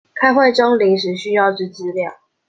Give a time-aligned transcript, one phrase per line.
[0.19, 2.17] 開會中臨時需要之資料